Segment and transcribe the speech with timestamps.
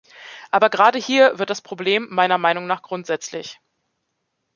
[0.49, 3.59] Aber gerade hier wird das Problem meiner Meinung nach grundsätzlich.